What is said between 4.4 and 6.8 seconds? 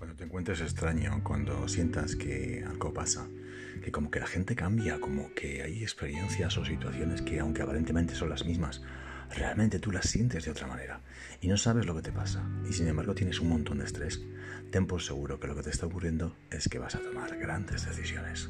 cambia, como que hay experiencias o